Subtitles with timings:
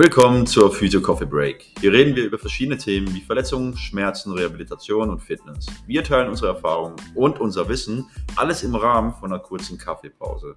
[0.00, 1.72] Willkommen zur Physio Coffee Break.
[1.80, 5.66] Hier reden wir über verschiedene Themen wie Verletzungen, Schmerzen, Rehabilitation und Fitness.
[5.88, 10.54] Wir teilen unsere Erfahrungen und unser Wissen, alles im Rahmen von einer kurzen Kaffeepause.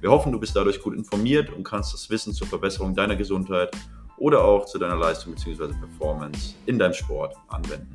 [0.00, 3.70] Wir hoffen, du bist dadurch gut informiert und kannst das Wissen zur Verbesserung deiner Gesundheit
[4.16, 5.68] oder auch zu deiner Leistung bzw.
[5.68, 7.94] Performance in deinem Sport anwenden.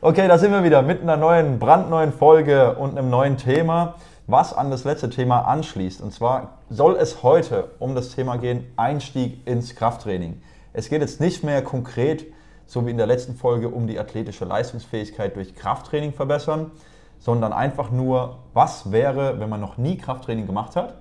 [0.00, 3.94] Okay, da sind wir wieder mit einer neuen, brandneuen Folge und einem neuen Thema
[4.30, 6.00] was an das letzte Thema anschließt.
[6.00, 10.42] Und zwar soll es heute um das Thema gehen, Einstieg ins Krafttraining.
[10.72, 12.26] Es geht jetzt nicht mehr konkret,
[12.66, 16.70] so wie in der letzten Folge, um die athletische Leistungsfähigkeit durch Krafttraining verbessern,
[17.18, 20.94] sondern einfach nur, was wäre, wenn man noch nie Krafttraining gemacht hat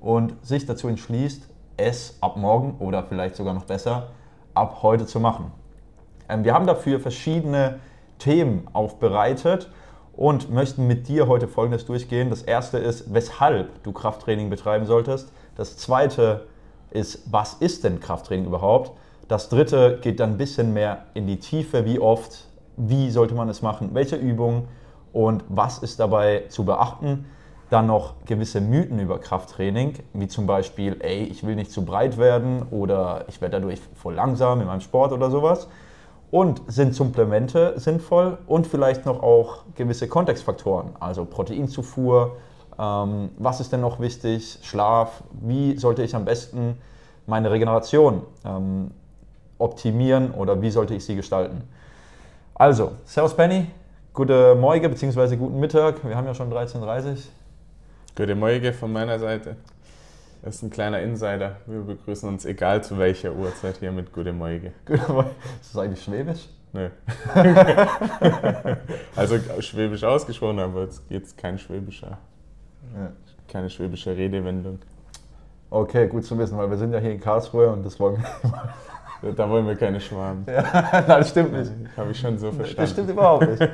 [0.00, 4.08] und sich dazu entschließt, es ab morgen oder vielleicht sogar noch besser
[4.54, 5.52] ab heute zu machen.
[6.28, 7.80] Ähm, wir haben dafür verschiedene
[8.18, 9.70] Themen aufbereitet
[10.14, 12.30] und möchten mit dir heute Folgendes durchgehen.
[12.30, 15.32] Das erste ist, weshalb du Krafttraining betreiben solltest.
[15.56, 16.46] Das zweite
[16.90, 18.92] ist, was ist denn Krafttraining überhaupt?
[19.28, 22.44] Das dritte geht dann ein bisschen mehr in die Tiefe, wie oft,
[22.76, 24.68] wie sollte man es machen, welche Übungen
[25.12, 27.26] und was ist dabei zu beachten.
[27.70, 32.18] Dann noch gewisse Mythen über Krafttraining, wie zum Beispiel, ey, ich will nicht zu breit
[32.18, 35.68] werden oder ich werde dadurch voll langsam in meinem Sport oder sowas.
[36.32, 42.36] Und sind Supplemente sinnvoll und vielleicht noch auch gewisse Kontextfaktoren, also Proteinzufuhr,
[42.78, 46.78] ähm, was ist denn noch wichtig, Schlaf, wie sollte ich am besten
[47.26, 48.92] meine Regeneration ähm,
[49.58, 51.68] optimieren oder wie sollte ich sie gestalten.
[52.54, 53.66] Also, Servus Penny,
[54.14, 55.36] gute Morgen bzw.
[55.36, 57.16] guten Mittag, wir haben ja schon 13.30 Uhr.
[58.16, 59.56] Gute Morgen von meiner Seite.
[60.42, 61.56] Das ist ein kleiner Insider.
[61.66, 64.72] Wir begrüßen uns egal zu welcher Uhrzeit hier mit Gute Morgen.
[64.84, 65.30] Gute Morgen.
[65.60, 66.48] Ist das eigentlich Schwäbisch?
[66.72, 66.88] Nö.
[69.14, 72.18] also Schwäbisch ausgesprochen, aber jetzt geht kein schwäbischer,
[72.96, 73.12] ja.
[73.46, 74.80] keine schwäbische Redewendung.
[75.70, 78.20] Okay, gut zu wissen, weil wir sind ja hier in Karlsruhe und das wollen
[79.22, 79.32] wir.
[79.36, 80.44] da wollen wir keine Schwaben.
[80.48, 80.62] Ja,
[80.92, 81.70] nein, das stimmt nicht.
[81.96, 82.80] Habe ich schon so verstanden.
[82.80, 83.70] Das stimmt überhaupt nicht.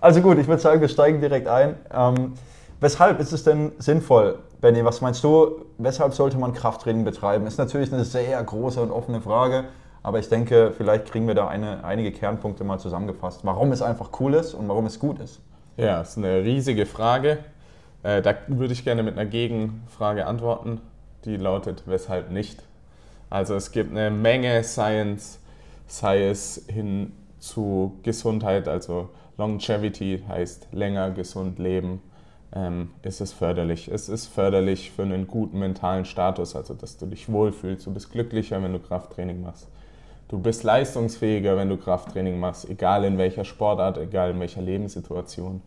[0.00, 1.74] Also gut, ich würde sagen, wir steigen direkt ein.
[1.92, 2.34] Ähm,
[2.80, 7.46] weshalb ist es denn sinnvoll, Benny, was meinst du, weshalb sollte man Krafttraining betreiben?
[7.46, 9.64] Ist natürlich eine sehr große und offene Frage,
[10.02, 14.10] aber ich denke, vielleicht kriegen wir da eine, einige Kernpunkte mal zusammengefasst, warum es einfach
[14.20, 15.40] cool ist und warum es gut ist.
[15.76, 17.38] Ja, das ist eine riesige Frage.
[18.02, 20.80] Äh, da würde ich gerne mit einer Gegenfrage antworten,
[21.24, 22.62] die lautet, weshalb nicht?
[23.28, 25.40] Also es gibt eine Menge Science,
[25.86, 32.00] sei es hin zu Gesundheit, also Longevity heißt länger gesund leben
[32.56, 33.88] ähm, ist es förderlich.
[33.88, 37.86] Es ist förderlich für einen guten mentalen Status, also dass du dich wohlfühlst.
[37.86, 39.68] Du bist glücklicher, wenn du Krafttraining machst.
[40.28, 45.60] Du bist leistungsfähiger, wenn du Krafttraining machst, egal in welcher Sportart, egal in welcher Lebenssituation.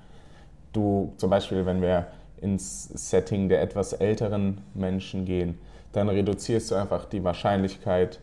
[0.73, 2.07] Du, zum Beispiel, wenn wir
[2.41, 5.59] ins Setting der etwas älteren Menschen gehen,
[5.91, 8.19] dann reduzierst du einfach die Wahrscheinlichkeit,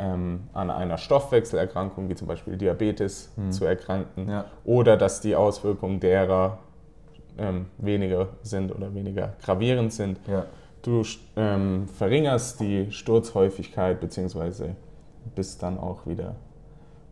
[0.00, 3.50] ähm, an einer Stoffwechselerkrankung, wie zum Beispiel Diabetes, hm.
[3.50, 4.28] zu erkranken.
[4.28, 4.44] Ja.
[4.64, 6.58] Oder dass die Auswirkungen derer
[7.38, 10.18] ähm, weniger sind oder weniger gravierend sind.
[10.26, 10.46] Ja.
[10.82, 11.02] Du
[11.36, 14.70] ähm, verringerst die Sturzhäufigkeit bzw.
[15.34, 16.36] bist dann auch wieder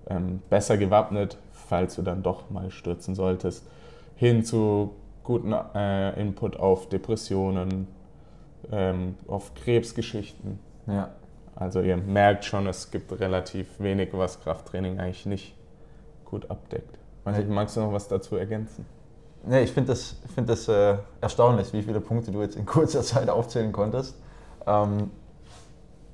[0.08, 3.66] ähm, besser gewappnet, falls du dann doch mal stürzen solltest,
[4.14, 4.94] hin zu
[5.24, 7.88] guten äh, Input auf Depressionen,
[8.70, 10.58] ähm, auf Krebsgeschichten.
[10.86, 11.10] Ja.
[11.56, 15.56] Also ihr merkt schon, es gibt relativ wenig, was Krafttraining eigentlich nicht
[16.24, 16.98] gut abdeckt.
[17.24, 18.86] Magst du noch was dazu ergänzen?
[19.48, 23.02] Nee, ich finde das, find das äh, erstaunlich, wie viele Punkte du jetzt in kurzer
[23.02, 24.16] Zeit aufzählen konntest.
[24.66, 25.10] Ähm,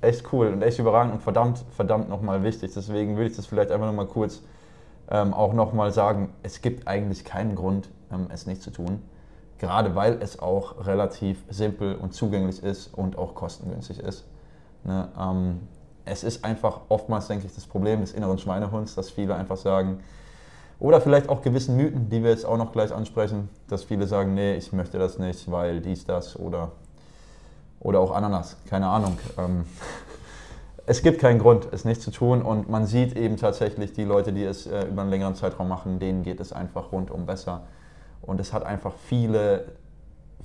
[0.03, 2.73] echt cool und echt überragend und verdammt, verdammt nochmal wichtig.
[2.75, 4.43] Deswegen würde ich das vielleicht einfach nochmal kurz
[5.11, 6.35] ähm, auch nochmal sagen.
[6.43, 9.03] Es gibt eigentlich keinen Grund, ähm, es nicht zu tun.
[9.59, 14.27] Gerade weil es auch relativ simpel und zugänglich ist und auch kostengünstig ist.
[14.85, 15.09] Ne?
[15.19, 15.61] Ähm,
[16.05, 20.01] es ist einfach oftmals, denke ich, das Problem des inneren Schweinehunds, dass viele einfach sagen,
[20.83, 24.35] oder vielleicht auch gewissen Mythen, die wir jetzt auch noch gleich ansprechen, dass viele sagen,
[24.35, 26.73] nee, ich möchte das nicht, weil dies, das oder,
[27.79, 29.17] oder auch Ananas, keine Ahnung.
[29.39, 29.65] Ähm,
[30.87, 34.33] es gibt keinen Grund, es nicht zu tun und man sieht eben tatsächlich die Leute,
[34.33, 37.63] die es äh, über einen längeren Zeitraum machen, denen geht es einfach rundum besser.
[38.21, 39.67] Und es hat einfach viele,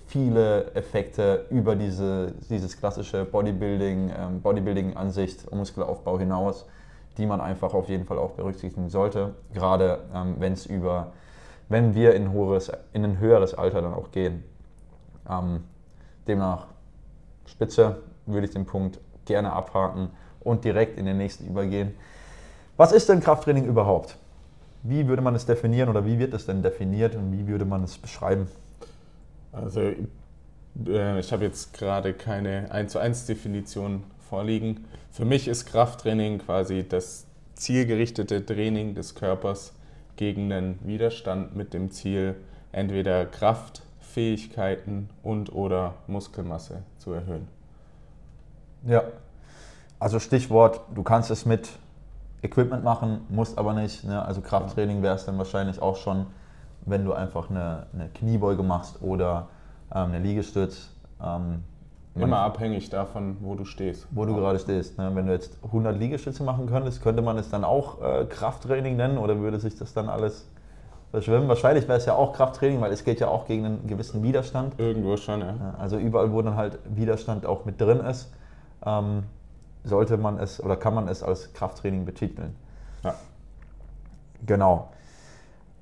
[0.05, 6.67] viele Effekte über diese, dieses klassische Bodybuilding, ähm, Bodybuilding-Ansicht, Muskelaufbau hinaus
[7.17, 11.13] die man einfach auf jeden Fall auch berücksichtigen sollte, gerade ähm, wenn es über,
[11.69, 14.43] wenn wir in, hohes, in ein höheres Alter dann auch gehen.
[15.29, 15.63] Ähm,
[16.27, 16.67] demnach
[17.45, 20.09] Spitze würde ich den Punkt gerne abhaken
[20.41, 21.93] und direkt in den nächsten übergehen.
[22.77, 24.17] Was ist denn Krafttraining überhaupt?
[24.83, 27.83] Wie würde man es definieren oder wie wird es denn definiert und wie würde man
[27.83, 28.47] es beschreiben?
[29.51, 29.81] Also
[30.85, 34.85] Äh, ich habe jetzt gerade keine 1 zu 1 Definition vorliegen.
[35.11, 37.25] Für mich ist Krafttraining quasi das
[37.55, 39.73] zielgerichtete Training des Körpers
[40.15, 42.35] gegen einen Widerstand mit dem Ziel,
[42.71, 47.47] entweder Kraftfähigkeiten und oder Muskelmasse zu erhöhen.
[48.85, 49.03] Ja,
[49.99, 51.69] also Stichwort, du kannst es mit
[52.41, 54.03] Equipment machen, musst aber nicht.
[54.03, 54.23] Ne?
[54.23, 56.27] Also Krafttraining wäre es dann wahrscheinlich auch schon,
[56.85, 59.49] wenn du einfach eine, eine Kniebeuge machst oder
[59.93, 60.89] ähm, eine Liegestütz.
[61.23, 61.63] Ähm,
[62.23, 64.07] Immer abhängig davon, wo du stehst.
[64.11, 64.97] Wo du gerade stehst.
[64.97, 65.11] Ne?
[65.13, 69.17] Wenn du jetzt 100 Liegestütze machen könntest, könnte man es dann auch äh, Krafttraining nennen
[69.17, 70.47] oder würde sich das dann alles
[71.11, 71.47] verschwimmen?
[71.47, 74.79] Wahrscheinlich wäre es ja auch Krafttraining, weil es geht ja auch gegen einen gewissen Widerstand.
[74.79, 75.75] Irgendwo schon, ja.
[75.77, 78.31] Also überall, wo dann halt Widerstand auch mit drin ist,
[78.85, 79.23] ähm,
[79.83, 82.55] sollte man es oder kann man es als Krafttraining betiteln.
[83.03, 83.15] Ja.
[84.45, 84.89] Genau.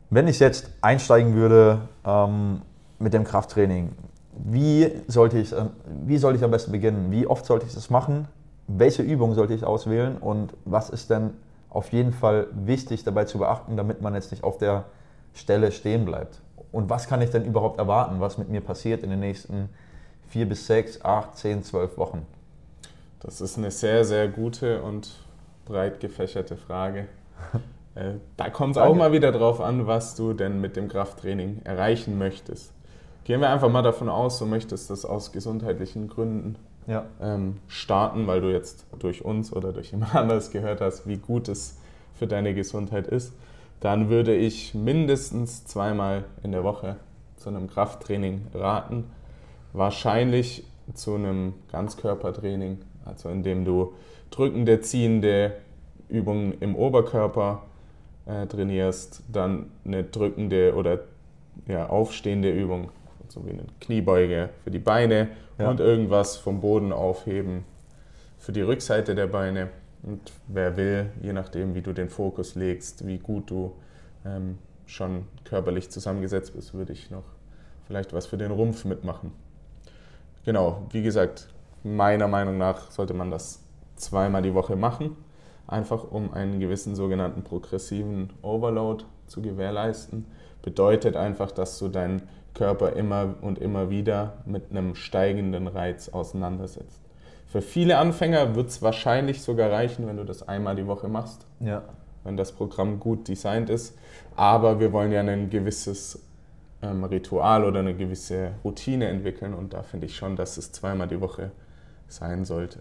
[0.10, 2.62] Wenn ich jetzt einsteigen würde ähm,
[3.00, 3.92] mit dem Krafttraining,
[4.44, 5.70] wie sollte, ich, ähm,
[6.06, 7.12] wie sollte ich am besten beginnen?
[7.12, 8.28] Wie oft sollte ich das machen?
[8.68, 10.18] Welche Übung sollte ich auswählen?
[10.18, 11.32] Und was ist denn
[11.70, 14.86] auf jeden Fall wichtig dabei zu beachten, damit man jetzt nicht auf der
[15.34, 16.42] Stelle stehen bleibt?
[16.72, 19.70] Und was kann ich denn überhaupt erwarten, was mit mir passiert in den nächsten
[20.28, 22.26] vier bis sechs, acht, zehn, zwölf Wochen?
[23.22, 25.12] Das ist eine sehr, sehr gute und
[25.66, 27.08] breit gefächerte Frage.
[27.98, 31.62] Äh, da kommt es auch mal wieder drauf an, was du denn mit dem Krafttraining
[31.64, 32.74] erreichen möchtest.
[33.26, 37.06] Gehen wir einfach mal davon aus, du möchtest das aus gesundheitlichen Gründen ja.
[37.20, 41.50] ähm, starten, weil du jetzt durch uns oder durch jemand anderes gehört hast, wie gut
[41.50, 41.80] es
[42.14, 43.34] für deine Gesundheit ist.
[43.80, 46.98] Dann würde ich mindestens zweimal in der Woche
[47.38, 49.06] zu einem Krafttraining raten.
[49.74, 50.64] Wahrscheinlich
[50.94, 53.94] zu einem Ganzkörpertraining, also indem du
[54.30, 55.54] drückende, ziehende
[56.10, 57.64] Übungen im Oberkörper
[58.28, 61.00] äh, trainierst, dann eine drückende oder
[61.68, 62.92] ja, aufstehende Übung
[63.32, 65.70] so wie eine Kniebeuge für die Beine ja.
[65.70, 67.66] und irgendwas vom Boden aufheben
[68.38, 69.70] für die Rückseite der Beine.
[70.04, 73.74] Und wer will, je nachdem, wie du den Fokus legst, wie gut du
[74.24, 77.24] ähm, schon körperlich zusammengesetzt bist, würde ich noch
[77.88, 79.32] vielleicht was für den Rumpf mitmachen.
[80.44, 81.48] Genau, wie gesagt,
[81.84, 83.64] meiner Meinung nach sollte man das
[83.96, 85.16] zweimal die Woche machen,
[85.68, 90.26] einfach um einen gewissen sogenannten progressiven Overload zu gewährleisten.
[90.62, 92.24] Bedeutet einfach, dass du deinen
[92.56, 97.02] Körper immer und immer wieder mit einem steigenden Reiz auseinandersetzt.
[97.48, 101.46] Für viele Anfänger wird es wahrscheinlich sogar reichen, wenn du das einmal die Woche machst.
[101.60, 101.84] Ja.
[102.24, 103.96] Wenn das Programm gut designt ist.
[104.36, 106.26] Aber wir wollen ja ein gewisses
[106.82, 111.08] ähm, Ritual oder eine gewisse Routine entwickeln und da finde ich schon, dass es zweimal
[111.08, 111.52] die Woche
[112.08, 112.80] sein sollte.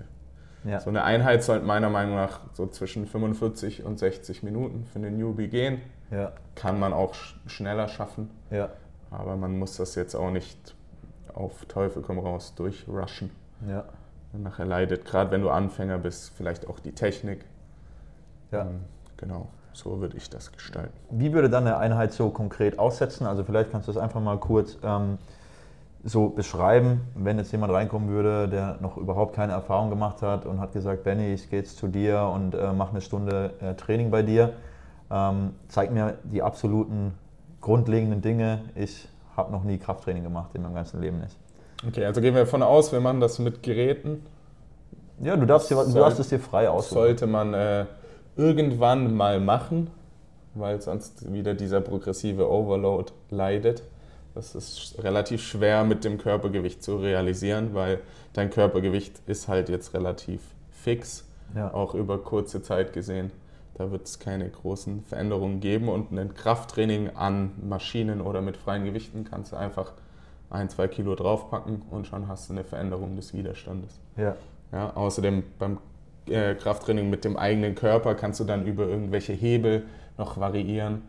[0.65, 0.81] Ja.
[0.81, 5.11] So eine Einheit sollte meiner Meinung nach so zwischen 45 und 60 Minuten für eine
[5.11, 5.83] Newbie gehen.
[6.11, 6.33] Ja.
[6.55, 7.15] Kann man auch
[7.47, 8.31] schneller schaffen.
[8.51, 8.71] Ja.
[9.19, 10.75] Aber man muss das jetzt auch nicht
[11.33, 13.31] auf Teufel komm raus durchrushen.
[13.69, 13.85] Ja.
[14.33, 17.45] Nachher leidet, gerade wenn du Anfänger bist, vielleicht auch die Technik.
[18.51, 18.63] Ja.
[18.63, 18.81] Ähm,
[19.17, 20.93] genau, so würde ich das gestalten.
[21.11, 23.27] Wie würde dann eine Einheit so konkret aussetzen?
[23.27, 25.19] Also vielleicht kannst du das einfach mal kurz ähm,
[26.03, 30.61] so beschreiben, wenn jetzt jemand reinkommen würde, der noch überhaupt keine Erfahrung gemacht hat und
[30.61, 34.11] hat gesagt, Benny, ich gehe jetzt zu dir und äh, mache eine Stunde äh, Training
[34.11, 34.53] bei dir.
[35.11, 37.15] Ähm, zeig mir die absoluten
[37.65, 38.61] grundlegenden Dinge.
[38.75, 41.35] Ich habe noch nie Krafttraining gemacht in meinem ganzen Leben nicht.
[41.89, 44.25] Okay, also gehen wir davon aus, wir machen das mit Geräten.
[45.21, 46.95] Ja, du darfst, dir, du darfst es dir frei aussuchen.
[46.95, 47.87] Sollte man äh,
[48.37, 49.91] irgendwann mal machen,
[50.55, 53.83] weil sonst wieder dieser progressive Overload leidet.
[54.35, 58.01] Das ist relativ schwer mit dem Körpergewicht zu realisieren, weil
[58.35, 60.41] dein Körpergewicht ist halt jetzt relativ
[60.71, 61.73] fix, ja.
[61.73, 63.31] auch über kurze Zeit gesehen.
[63.75, 68.85] Da wird es keine großen Veränderungen geben und ein Krafttraining an Maschinen oder mit freien
[68.85, 69.93] Gewichten kannst du einfach
[70.51, 73.99] ein, zwei Kilo draufpacken und schon hast du eine Veränderung des Widerstandes.
[74.17, 74.37] Ja.
[74.73, 75.79] Ja, außerdem beim
[76.29, 79.85] äh, Krafttraining mit dem eigenen Körper kannst du dann über irgendwelche Hebel
[80.17, 81.03] noch variieren,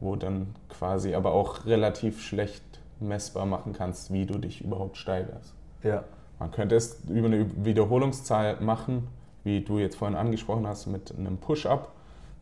[0.00, 2.62] wo dann quasi aber auch relativ schlecht
[3.00, 5.54] messbar machen kannst, wie du dich überhaupt steigerst.
[5.82, 6.04] Ja.
[6.38, 9.08] Man könnte es über eine Wiederholungszahl machen,
[9.44, 11.92] wie du jetzt vorhin angesprochen hast, mit einem Push-Up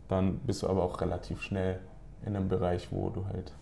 [0.08, 1.80] dann bist du aber auch relativ schnell
[2.24, 3.52] in einem Bereich, wo du halt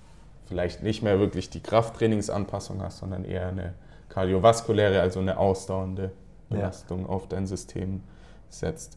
[0.47, 3.75] vielleicht nicht mehr wirklich die Krafttrainingsanpassung hast, sondern eher eine
[4.09, 6.13] kardiovaskuläre, also eine ausdauernde
[6.49, 7.09] Belastung ja.
[7.09, 8.03] auf dein System
[8.49, 8.97] setzt.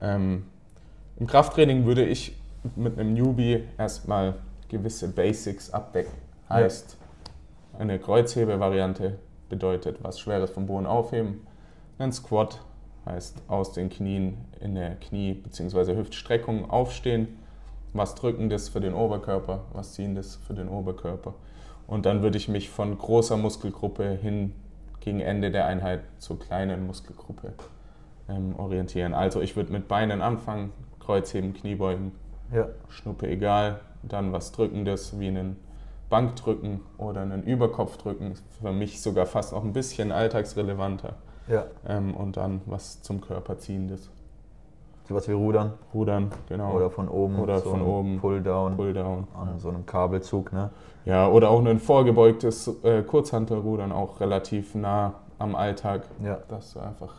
[0.00, 0.46] Ähm,
[1.16, 2.36] Im Krafttraining würde ich
[2.76, 4.34] mit einem Newbie erstmal
[4.68, 6.12] gewisse Basics abdecken.
[6.48, 6.96] Heißt,
[7.78, 11.46] eine Kreuzhebe-Variante bedeutet was Schweres vom Boden aufheben,
[11.98, 12.60] ein Squat
[13.06, 15.96] Heißt aus den Knien in der Knie- bzw.
[15.96, 17.28] Hüftstreckung aufstehen,
[17.92, 21.34] was Drückendes für den Oberkörper, was Ziehendes für den Oberkörper.
[21.86, 24.54] Und dann würde ich mich von großer Muskelgruppe hin
[25.00, 27.52] gegen Ende der Einheit zur kleinen Muskelgruppe
[28.28, 29.12] ähm, orientieren.
[29.12, 32.12] Also ich würde mit Beinen anfangen, Kreuzheben, Kniebeugen,
[32.52, 32.68] Ja.
[32.88, 35.56] Schnuppe egal, dann was Drückendes wie einen
[36.08, 41.16] Bankdrücken oder einen Überkopfdrücken, für mich sogar fast noch ein bisschen alltagsrelevanter.
[41.48, 41.64] Ja.
[41.86, 44.10] Ähm, und dann was zum Körper ziehendes.
[45.06, 46.72] Sowas wie Rudern Rudern, genau.
[46.72, 47.38] oder von oben.
[47.38, 48.18] Oder so von oben.
[48.20, 49.26] Pull-down Pulldown.
[49.38, 50.52] an so einem Kabelzug.
[50.52, 50.70] Ne?
[51.04, 56.80] Ja, oder auch ein vorgebeugtes äh, Kurzhantelrudern, auch relativ nah am Alltag, Ja, dass du
[56.80, 57.12] einfach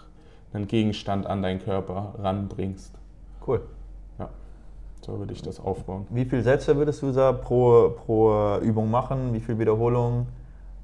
[0.54, 2.94] einen Gegenstand an deinen Körper ranbringst.
[3.46, 3.62] cool.
[5.06, 6.08] So würde ich das aufbauen.
[6.10, 9.34] Wie viele Sätze würdest du da pro, pro Übung machen?
[9.34, 10.26] Wie viele Wiederholungen?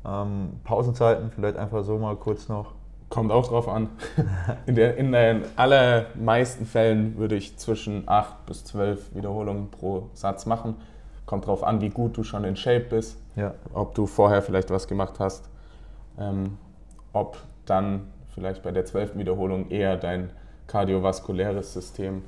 [0.06, 2.74] Ähm, Pausenzeiten vielleicht einfach so mal kurz noch.
[3.12, 3.90] Kommt auch drauf an.
[4.66, 10.46] In, der, in den allermeisten Fällen würde ich zwischen 8 bis 12 Wiederholungen pro Satz
[10.46, 10.76] machen.
[11.26, 14.70] Kommt drauf an, wie gut du schon in Shape bist, Ja, ob du vorher vielleicht
[14.72, 15.48] was gemacht hast,
[16.18, 16.58] ähm,
[17.14, 19.18] ob dann vielleicht bei der 12.
[19.18, 20.32] Wiederholung eher dein
[20.68, 22.24] kardiovaskuläres System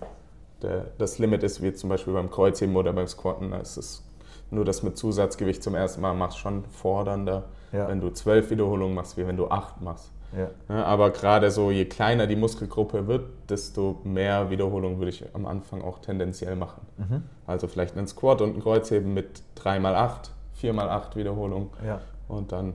[0.61, 3.51] der, das Limit ist, wie zum Beispiel beim Kreuzheben oder beim Squatten.
[3.51, 4.03] Da ist es
[4.51, 7.87] nur das mit Zusatzgewicht zum ersten Mal machst, schon fordernder, Ja.
[7.87, 10.11] wenn du 12 Wiederholungen machst, wie wenn du 8 machst.
[10.37, 15.23] Ja, Ja, aber gerade so, je kleiner die Muskelgruppe wird, desto mehr Wiederholungen würde ich
[15.33, 16.81] am Anfang auch tendenziell machen.
[16.97, 17.23] Mhm.
[17.45, 20.29] Also vielleicht einen Squat und ein Kreuzheben mit 3x8,
[20.61, 22.73] 4x8 Wiederholungen ja, und dann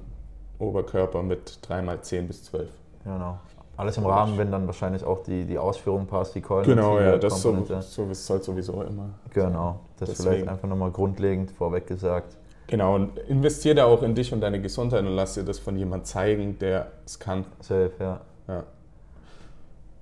[0.59, 2.69] Oberkörper mit 3x10 bis 12.
[3.05, 3.39] genau.
[3.77, 7.17] Alles im Rahmen, wenn dann wahrscheinlich auch die, die Ausführung passt, die Genau, koordinative ja,
[7.17, 9.11] das so, so soll sowieso immer.
[9.33, 10.31] Genau, das Deswegen.
[10.31, 12.37] vielleicht einfach nochmal grundlegend vorweg gesagt.
[12.69, 15.77] Genau, und investier da auch in dich und deine Gesundheit und lass dir das von
[15.77, 17.47] jemand zeigen, der es kann.
[17.61, 18.21] Safe, ja.
[18.47, 18.65] Ja.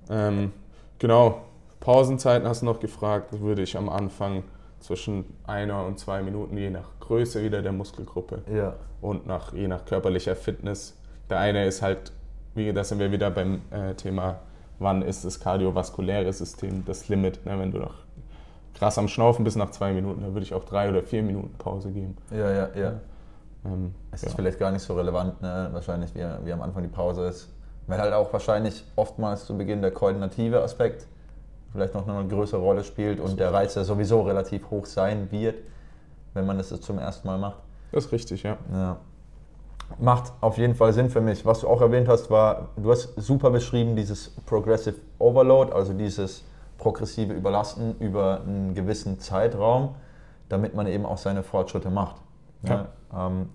[0.09, 0.51] Ähm,
[0.99, 1.41] genau,
[1.79, 4.43] Pausenzeiten hast du noch gefragt, würde ich am Anfang
[4.81, 9.67] zwischen einer und zwei Minuten, je nach Größe wieder der Muskelgruppe Ja, und nach, je
[9.69, 10.97] nach körperlicher Fitness.
[11.29, 12.11] Der eine ist halt,
[12.53, 14.41] wie da sind wir wieder beim äh, Thema,
[14.79, 17.45] wann ist das kardiovaskuläre System das Limit.
[17.45, 17.57] Ne?
[17.57, 17.95] Wenn du noch
[18.77, 21.55] krass am Schnaufen bist nach zwei Minuten, dann würde ich auch drei oder vier Minuten
[21.57, 22.15] Pause geben.
[22.31, 22.93] ja, ja, ja.
[23.65, 24.27] Ähm, Es ja.
[24.29, 25.69] ist vielleicht gar nicht so relevant, ne?
[25.71, 27.49] wahrscheinlich wie, wie am Anfang die Pause ist.
[27.87, 31.07] Weil halt auch wahrscheinlich oftmals zu Beginn der koordinative Aspekt
[31.71, 35.55] vielleicht noch eine größere Rolle spielt und der Reiz ja sowieso relativ hoch sein wird,
[36.33, 37.57] wenn man das zum ersten Mal macht.
[37.91, 38.57] Das ist richtig, ja.
[38.73, 38.97] Ja.
[39.99, 41.45] Macht auf jeden Fall Sinn für mich.
[41.45, 46.43] Was du auch erwähnt hast, war, du hast super beschrieben, dieses Progressive Overload, also dieses
[46.77, 49.95] progressive Überlasten über einen gewissen Zeitraum,
[50.49, 52.17] damit man eben auch seine Fortschritte macht.
[52.63, 52.87] Ja.
[53.11, 53.49] Ja, ähm,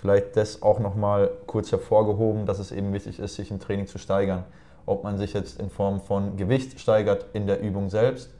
[0.00, 3.98] vielleicht das auch nochmal kurz hervorgehoben, dass es eben wichtig ist, sich im Training zu
[3.98, 4.44] steigern.
[4.86, 8.30] Ob man sich jetzt in Form von Gewicht steigert in der Übung selbst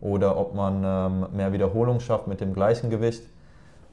[0.00, 3.22] oder ob man ähm, mehr Wiederholung schafft mit dem gleichen Gewicht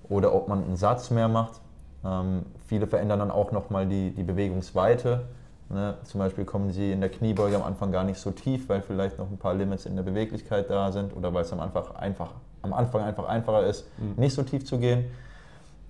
[0.10, 1.62] oder ob man einen Satz mehr macht.
[2.06, 5.26] Ähm, viele verändern dann auch nochmal die, die Bewegungsweite.
[5.70, 5.96] Ne?
[6.04, 9.18] Zum Beispiel kommen sie in der Kniebeuge am Anfang gar nicht so tief, weil vielleicht
[9.18, 12.32] noch ein paar Limits in der Beweglichkeit da sind oder weil es am Anfang einfach,
[12.62, 15.06] am Anfang einfach einfacher ist, nicht so tief zu gehen.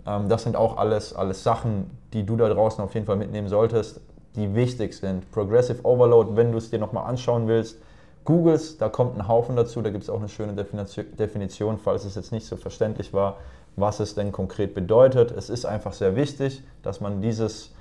[0.05, 3.47] Ähm, das sind auch alles, alles Sachen, die du da draußen auf jeden Fall mitnehmen
[3.47, 4.01] solltest,
[4.35, 5.29] die wichtig sind.
[5.31, 7.77] Progressive Overload, wenn du es dir nochmal anschauen willst,
[8.25, 12.15] Googles, da kommt ein Haufen dazu, da gibt es auch eine schöne Definition, falls es
[12.15, 13.37] jetzt nicht so verständlich war,
[13.75, 15.31] was es denn konkret bedeutet.
[15.31, 17.72] Es ist einfach sehr wichtig, dass man dieses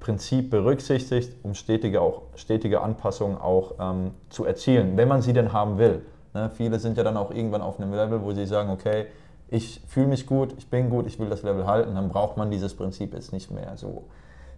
[0.00, 5.52] Prinzip berücksichtigt, um stetige, auch, stetige Anpassungen auch ähm, zu erzielen, wenn man sie denn
[5.52, 6.02] haben will.
[6.32, 9.06] Ne, viele sind ja dann auch irgendwann auf einem Level, wo sie sagen, okay,
[9.48, 12.50] ich fühle mich gut, ich bin gut, ich will das Level halten, dann braucht man
[12.50, 14.04] dieses Prinzip jetzt nicht mehr so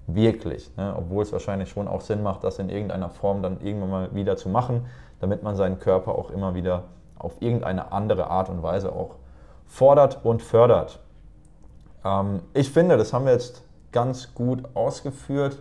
[0.07, 0.71] wirklich.
[0.77, 0.95] Ne?
[0.97, 4.37] Obwohl es wahrscheinlich schon auch Sinn macht, das in irgendeiner Form dann irgendwann mal wieder
[4.37, 4.87] zu machen,
[5.21, 6.85] damit man seinen Körper auch immer wieder
[7.19, 9.17] auf irgendeine andere Art und Weise auch
[9.65, 11.01] fordert und fördert.
[12.05, 15.59] Ähm, ich finde, das haben wir jetzt ganz gut ausgeführt.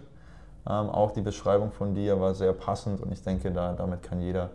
[0.67, 4.21] Ähm, auch die Beschreibung von dir war sehr passend und ich denke, da, damit kann
[4.21, 4.49] jeder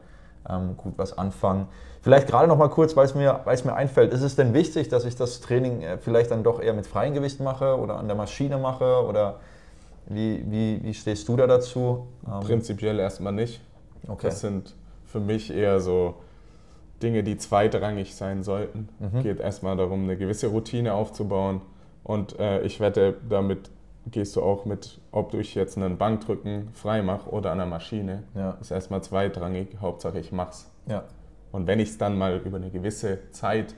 [0.49, 1.69] ähm, gut was anfangen.
[2.01, 5.05] Vielleicht gerade noch mal kurz, weil es mir, mir einfällt, ist es denn wichtig, dass
[5.05, 8.17] ich das Training äh, vielleicht dann doch eher mit freiem Gewicht mache oder an der
[8.17, 9.41] Maschine mache oder
[10.09, 12.07] wie, wie, wie stehst du da dazu?
[12.27, 13.61] Ähm, Prinzipiell erstmal nicht.
[14.07, 14.29] okay.
[14.29, 16.15] Das sind für mich eher so
[17.03, 18.89] Dinge, die zweitrangig sein sollten.
[19.01, 19.23] Mhm.
[19.23, 21.61] Geht erstmal darum, eine gewisse Routine aufzubauen.
[22.07, 23.69] Und äh, ich wette, damit
[24.07, 27.67] gehst du auch mit, ob du ich jetzt einen Bankdrücken frei mache oder an der
[27.67, 28.23] Maschine.
[28.37, 28.51] Ja.
[28.61, 29.79] Ist erstmal zweitrangig.
[29.81, 30.71] Hauptsache ich mach's.
[30.89, 31.03] Ja,
[31.51, 33.75] Und wenn ich es dann mal über eine gewisse Zeit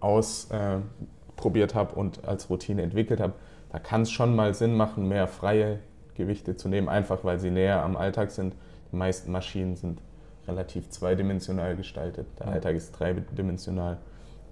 [0.00, 3.32] ausprobiert habe und als Routine entwickelt habe,
[3.70, 5.78] da kann es schon mal Sinn machen, mehr freie
[6.14, 8.54] Gewichte zu nehmen, einfach weil sie näher am Alltag sind.
[8.92, 10.02] Die meisten Maschinen sind
[10.46, 12.26] relativ zweidimensional gestaltet.
[12.38, 12.48] Der.
[12.48, 13.96] Alltag ist dreidimensional.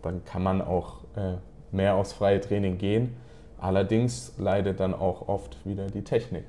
[0.01, 1.35] Dann kann man auch äh,
[1.73, 3.17] mehr aufs freie Training gehen.
[3.59, 6.45] Allerdings leidet dann auch oft wieder die Technik.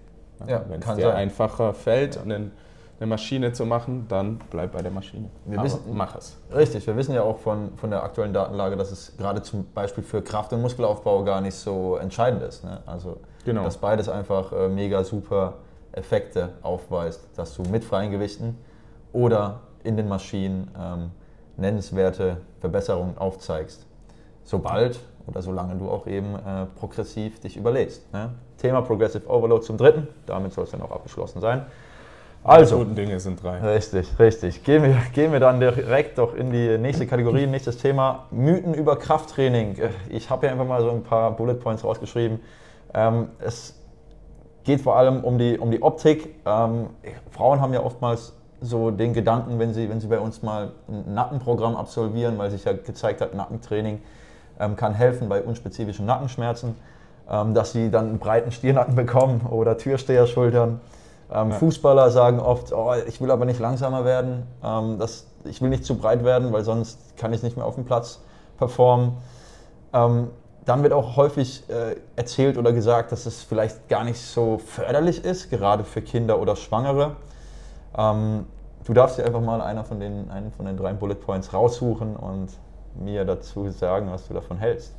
[0.47, 1.15] Ja, Wenn es dir sein.
[1.15, 2.21] einfacher fällt, ja.
[2.23, 2.51] eine,
[2.99, 5.29] eine Maschine zu machen, dann bleib bei der Maschine.
[5.45, 6.37] Wir wissen, mach es.
[6.55, 10.03] Richtig, wir wissen ja auch von, von der aktuellen Datenlage, dass es gerade zum Beispiel
[10.03, 12.63] für Kraft- und Muskelaufbau gar nicht so entscheidend ist.
[12.63, 12.79] Ne?
[12.85, 13.63] Also, genau.
[13.63, 15.55] dass beides einfach äh, mega super
[15.91, 18.57] Effekte aufweist, dass du mit freien Gewichten
[19.11, 21.11] oder in den Maschinen ähm,
[21.57, 23.85] nennenswerte Verbesserungen aufzeigst.
[24.43, 24.99] Sobald
[25.31, 28.11] oder solange du auch eben äh, progressiv dich überlegst.
[28.13, 28.29] Ne?
[28.57, 31.65] Thema Progressive Overload zum dritten, damit soll es dann auch abgeschlossen sein.
[32.43, 33.59] Also, die guten Dinge sind drei.
[33.59, 34.63] Richtig, richtig.
[34.63, 38.95] Gehen wir, gehen wir dann direkt doch in die nächste Kategorie, nächstes Thema: Mythen über
[38.95, 39.77] Krafttraining.
[39.77, 42.39] Äh, ich habe hier einfach mal so ein paar Bullet Points rausgeschrieben.
[42.93, 43.79] Ähm, es
[44.63, 46.35] geht vor allem um die, um die Optik.
[46.45, 46.87] Ähm,
[47.29, 51.13] Frauen haben ja oftmals so den Gedanken, wenn sie, wenn sie bei uns mal ein
[51.13, 54.01] Nackenprogramm absolvieren, weil sich ja gezeigt hat, Nackentraining
[54.75, 56.75] kann helfen bei unspezifischen Nackenschmerzen,
[57.29, 60.81] ähm, dass sie dann einen breiten Stirnacken bekommen oder Türsteherschultern.
[61.33, 61.55] Ähm, ja.
[61.57, 65.85] Fußballer sagen oft, oh, ich will aber nicht langsamer werden, ähm, das, ich will nicht
[65.85, 68.19] zu breit werden, weil sonst kann ich nicht mehr auf dem Platz
[68.57, 69.13] performen.
[69.93, 70.29] Ähm,
[70.65, 75.23] dann wird auch häufig äh, erzählt oder gesagt, dass es vielleicht gar nicht so förderlich
[75.25, 77.15] ist, gerade für Kinder oder Schwangere.
[77.97, 78.45] Ähm,
[78.85, 82.15] du darfst dir einfach mal einer von den, einen von den drei Bullet Points raussuchen
[82.15, 82.49] und
[82.95, 84.95] mir dazu sagen, was du davon hältst.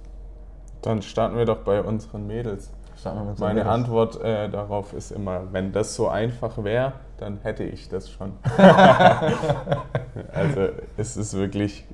[0.83, 2.71] Dann starten wir doch bei unseren Mädels.
[3.05, 3.67] Meine Mädels.
[3.67, 8.33] Antwort äh, darauf ist immer, wenn das so einfach wäre, dann hätte ich das schon.
[10.33, 11.85] also es ist wirklich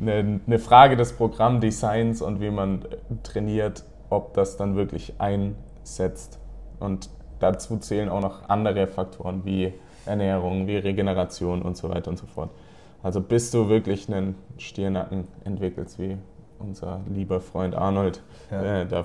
[0.00, 2.84] eine, eine Frage des Programmdesigns und wie man
[3.22, 6.38] trainiert, ob das dann wirklich einsetzt.
[6.80, 9.74] Und dazu zählen auch noch andere Faktoren wie
[10.06, 12.50] Ernährung, wie Regeneration und so weiter und so fort.
[13.04, 16.16] Also bis du wirklich einen Stirnacken entwickelst, wie
[16.58, 18.80] unser lieber Freund Arnold, ja.
[18.80, 19.04] äh, da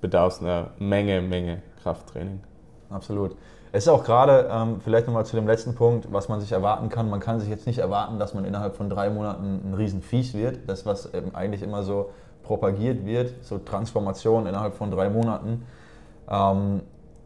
[0.00, 2.40] bedarf es einer Menge, Menge Krafttraining.
[2.88, 3.34] Absolut.
[3.72, 6.88] Es ist auch gerade, ähm, vielleicht nochmal zu dem letzten Punkt, was man sich erwarten
[6.88, 7.10] kann.
[7.10, 10.60] Man kann sich jetzt nicht erwarten, dass man innerhalb von drei Monaten ein Riesenviech wird.
[10.68, 12.10] Das, was eigentlich immer so
[12.44, 15.66] propagiert wird, so Transformation innerhalb von drei Monaten.
[16.30, 16.82] Ähm,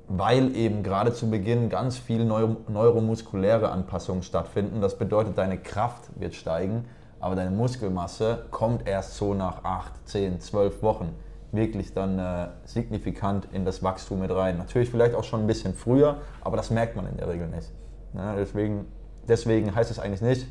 [0.08, 4.80] weil eben gerade zu Beginn ganz viel neuro neuromuskuläre Anpassungen stattfinden.
[4.80, 6.84] Das bedeutet, deine Kraft wird steigen,
[7.18, 11.14] aber deine Muskelmasse kommt erst so nach 8, 10, 12 Wochen
[11.52, 14.58] wirklich dann äh, signifikant in das Wachstum mit rein.
[14.58, 17.70] Natürlich vielleicht auch schon ein bisschen früher, aber das merkt man in der Regel nicht.
[18.14, 18.86] Ja, deswegen,
[19.26, 20.46] deswegen heißt es eigentlich nicht,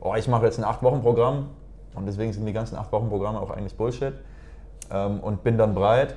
[0.00, 1.48] oh, ich mache jetzt ein 8-Wochen-Programm
[1.94, 4.14] und deswegen sind die ganzen 8-Wochen-Programme auch eigentlich Bullshit
[4.90, 6.14] ähm, und bin dann breit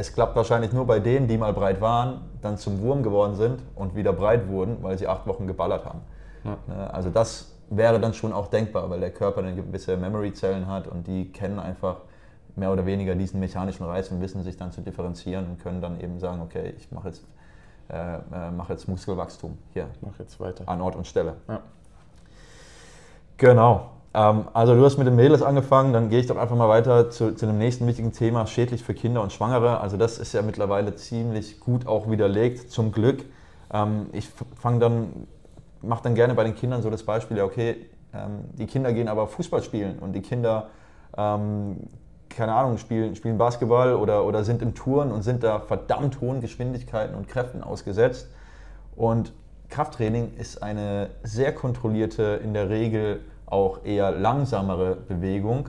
[0.00, 3.60] es klappt wahrscheinlich nur bei denen, die mal breit waren, dann zum Wurm geworden sind
[3.74, 6.00] und wieder breit wurden, weil sie acht Wochen geballert haben.
[6.42, 6.56] Ja.
[6.66, 10.86] Ne, also das wäre dann schon auch denkbar, weil der Körper dann gewisse Memory-Zellen hat
[10.86, 11.96] und die kennen einfach
[12.56, 16.00] mehr oder weniger diesen mechanischen Reiz und wissen sich dann zu differenzieren und können dann
[16.00, 17.22] eben sagen, okay, ich mache jetzt,
[17.90, 19.86] äh, äh mach jetzt Muskelwachstum hier.
[20.00, 20.66] Mach jetzt weiter.
[20.66, 21.34] An Ort und Stelle.
[21.46, 21.60] Ja.
[23.36, 23.90] Genau.
[24.12, 27.10] Ähm, also du hast mit den Mädels angefangen, dann gehe ich doch einfach mal weiter
[27.10, 29.80] zu, zu dem nächsten wichtigen Thema, schädlich für Kinder und Schwangere.
[29.80, 33.24] Also das ist ja mittlerweile ziemlich gut auch widerlegt, zum Glück.
[33.72, 35.26] Ähm, ich fange dann,
[35.82, 39.08] mache dann gerne bei den Kindern so das Beispiel, ja okay, ähm, die Kinder gehen
[39.08, 40.68] aber Fußball spielen und die Kinder,
[42.30, 46.40] keine Ahnung, spielen, spielen Basketball oder, oder sind im Touren und sind da verdammt hohen
[46.40, 48.28] Geschwindigkeiten und Kräften ausgesetzt.
[48.96, 49.32] Und
[49.68, 53.20] Krafttraining ist eine sehr kontrollierte, in der Regel
[53.50, 55.68] auch eher langsamere Bewegung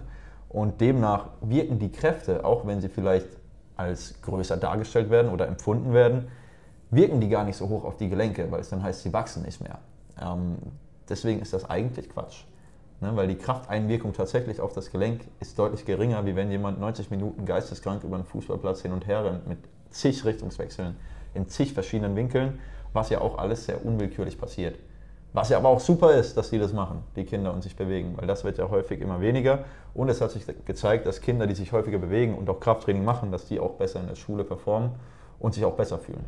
[0.49, 3.27] und demnach wirken die Kräfte, auch wenn sie vielleicht
[3.75, 6.27] als größer dargestellt werden oder empfunden werden,
[6.91, 9.43] wirken die gar nicht so hoch auf die Gelenke, weil es dann heißt, sie wachsen
[9.43, 9.79] nicht mehr.
[10.21, 10.57] Ähm,
[11.09, 12.43] deswegen ist das eigentlich Quatsch.
[12.99, 13.15] Ne?
[13.15, 17.45] Weil die Krafteinwirkung tatsächlich auf das Gelenk ist deutlich geringer, wie wenn jemand 90 Minuten
[17.45, 19.57] geisteskrank über einen Fußballplatz hin und her rennt mit
[19.89, 20.95] zig Richtungswechseln
[21.33, 22.59] in zig verschiedenen Winkeln,
[22.93, 24.77] was ja auch alles sehr unwillkürlich passiert.
[25.33, 28.15] Was ja aber auch super ist, dass die das machen, die Kinder und sich bewegen,
[28.17, 29.63] weil das wird ja häufig immer weniger.
[29.93, 33.31] Und es hat sich gezeigt, dass Kinder, die sich häufiger bewegen und auch Krafttraining machen,
[33.31, 34.91] dass die auch besser in der Schule performen
[35.39, 36.25] und sich auch besser fühlen.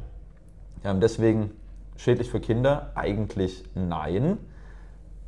[0.84, 1.52] Ja, deswegen
[1.98, 4.38] schädlich für Kinder eigentlich nein,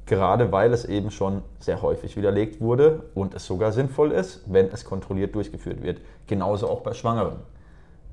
[0.06, 4.68] gerade weil es eben schon sehr häufig widerlegt wurde und es sogar sinnvoll ist, wenn
[4.68, 6.00] es kontrolliert durchgeführt wird.
[6.28, 7.40] Genauso auch bei Schwangeren.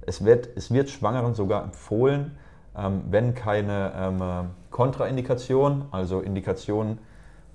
[0.07, 2.42] Es wird, es wird Schwangeren sogar empfohlen, ähm,
[2.75, 6.99] wenn keine ähm, Kontraindikationen, also Indikationen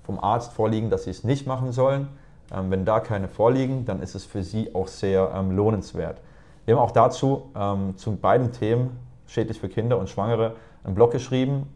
[0.04, 2.08] vom Arzt vorliegen, dass sie es nicht machen sollen.
[2.54, 6.20] Ähm, wenn da keine vorliegen, dann ist es für sie auch sehr lohnenswert.
[6.64, 7.50] Wir haben auch dazu
[7.96, 11.66] zu beiden Themen, schädlich für Kinder und Schwangere, einen Blog geschrieben.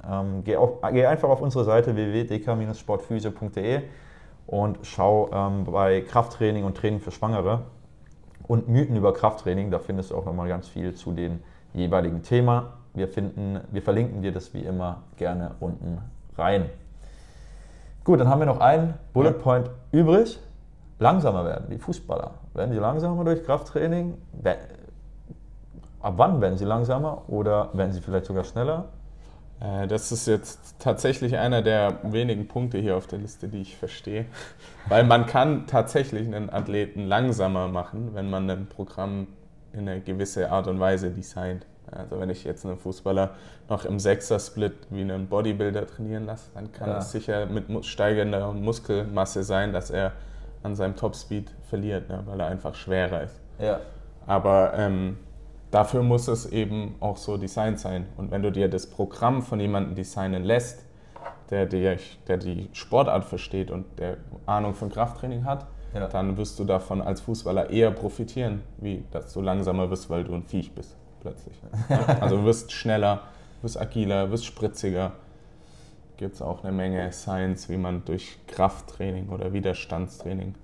[0.44, 3.84] geh, auf, geh einfach auf unsere Seite www.dk-sportphysio.de
[4.48, 5.30] und schau
[5.64, 7.62] bei Krafttraining und Training für Schwangere
[8.46, 9.70] und Mythen über Krafttraining.
[9.70, 11.38] Da findest du auch nochmal ganz viel zu dem
[11.72, 15.98] jeweiligen Thema wir, finden, wir verlinken dir das wie immer gerne unten
[16.36, 16.66] rein.
[18.04, 20.38] Gut, dann haben wir noch einen Bullet Point übrig.
[20.98, 22.32] Langsamer werden, wie Fußballer.
[22.54, 24.14] Werden sie langsamer durch Krafttraining?
[26.00, 28.86] Ab wann werden sie langsamer oder werden sie vielleicht sogar schneller?
[29.60, 33.76] Äh, das ist jetzt tatsächlich einer der wenigen Punkte hier auf der Liste, die ich
[33.76, 34.26] verstehe.
[34.88, 39.28] Weil man kann tatsächlich einen Athleten langsamer machen, wenn man ein Programm
[39.72, 41.66] in eine gewisse Art und Weise designt.
[41.90, 43.30] Also wenn ich jetzt einen Fußballer
[43.68, 46.98] noch im Sechser-Split wie einen Bodybuilder trainieren lasse, dann kann ja.
[46.98, 50.12] es sicher mit steigender Muskelmasse sein, dass er
[50.62, 53.40] an seinem Topspeed verliert, ne, weil er einfach schwerer ist.
[53.58, 53.80] Ja.
[54.26, 55.18] Aber ähm,
[55.70, 58.06] dafür muss es eben auch so designt sein.
[58.16, 60.84] Und wenn du dir das Programm von jemandem designen lässt,
[61.50, 66.06] der, der, der die Sportart versteht und der Ahnung von Krafttraining hat, ja.
[66.06, 70.34] dann wirst du davon als Fußballer eher profitieren, wie dass du langsamer wirst, weil du
[70.34, 71.56] ein Viech bist plötzlich.
[72.20, 73.22] also du wirst schneller,
[73.62, 75.12] wirst agiler, wirst spritziger.
[76.18, 80.54] Gibt es auch eine Menge Science, wie man durch Krafttraining oder Widerstandstraining.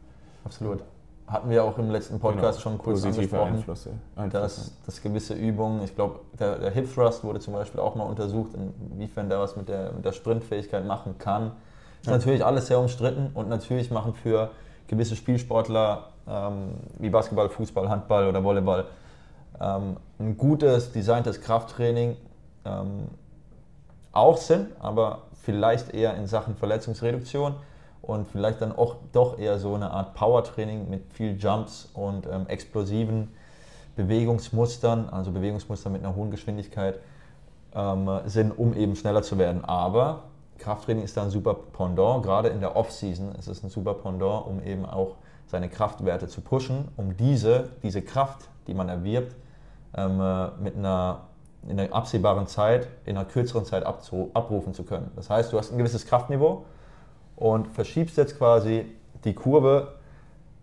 [0.45, 0.83] Absolut
[1.29, 4.41] hatten wir auch im letzten Podcast genau, schon kurz Positive Einflüsse, Einflüsse.
[4.41, 8.05] Dass, dass gewisse Übungen, ich glaube, der, der, Hip Thrust wurde zum Beispiel auch mal
[8.05, 11.53] untersucht, inwiefern der was mit der, mit der Sprintfähigkeit machen kann.
[12.01, 12.13] Ist ja.
[12.13, 14.51] natürlich alles sehr umstritten und natürlich machen für
[14.87, 18.87] gewisse Spielsportler ähm, wie Basketball, Fußball, Handball oder Volleyball
[19.61, 22.17] ähm, ein gutes, designtes Krafttraining
[22.65, 23.09] ähm,
[24.13, 27.55] auch Sinn, aber vielleicht eher in Sachen Verletzungsreduktion
[28.03, 32.47] und vielleicht dann auch doch eher so eine Art Powertraining mit viel Jumps und ähm,
[32.49, 33.29] explosiven
[33.97, 37.01] Bewegungsmustern, also Bewegungsmuster mit einer hohen Geschwindigkeit,
[37.75, 39.65] ähm, sind, um eben schneller zu werden.
[39.65, 40.25] Aber
[40.59, 44.47] Krafttraining ist da ein super Pendant, gerade in der Off-Season ist es ein super Pendant,
[44.47, 45.17] um eben auch
[45.47, 49.35] seine Kraftwerte zu pushen, um diese, diese Kraft, die man erwirbt,
[49.97, 51.23] ähm, äh, mit einer
[51.69, 55.11] in einer absehbaren Zeit, in einer kürzeren Zeit abrufen zu können.
[55.17, 56.65] Das heißt, du hast ein gewisses Kraftniveau,
[57.39, 58.85] und verschiebst jetzt quasi
[59.25, 59.95] die Kurve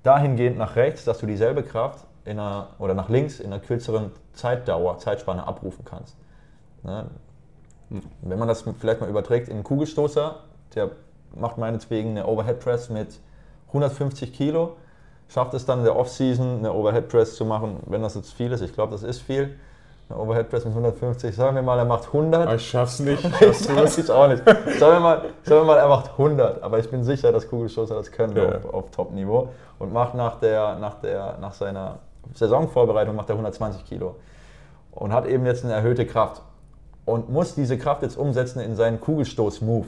[0.03, 4.11] dahingehend nach rechts, dass du dieselbe Kraft in einer, oder nach links in einer kürzeren
[4.33, 6.17] Zeitdauer, Zeitspanne abrufen kannst.
[6.83, 7.05] Ne?
[8.21, 10.41] Wenn man das vielleicht mal überträgt in einen Kugelstoßer,
[10.75, 10.91] der
[11.33, 13.19] macht meinetwegen eine Overhead Press mit
[13.67, 14.75] 150 Kilo,
[15.27, 18.51] schafft es dann in der Off-Season eine Overhead Press zu machen, wenn das jetzt viel
[18.51, 19.55] ist, ich glaube, das ist viel,
[20.09, 22.53] eine Overhead Press mit 150, sagen wir mal, er macht 100.
[22.53, 23.21] Ich schaff's nicht.
[23.39, 24.43] Schaffst ich schaff's auch nicht.
[24.45, 27.95] Sagen wir, mal, sagen wir mal, er macht 100, aber ich bin sicher, dass Kugelstoßer
[27.95, 28.57] das können ja.
[28.57, 31.99] auf, auf Top-Niveau und macht nach, der, nach, der, nach seiner
[32.33, 34.15] Saisonvorbereitung macht er 120 Kilo
[34.91, 36.41] und hat eben jetzt eine erhöhte Kraft
[37.05, 39.87] und muss diese Kraft jetzt umsetzen in seinen Kugelstoß-Move.